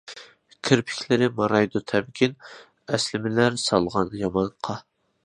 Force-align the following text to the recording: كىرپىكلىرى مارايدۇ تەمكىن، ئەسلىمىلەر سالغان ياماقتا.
كىرپىكلىرى 0.67 1.27
مارايدۇ 1.39 1.81
تەمكىن، 1.91 2.35
ئەسلىمىلەر 2.95 3.59
سالغان 3.65 4.11
ياماقتا. 4.23 4.79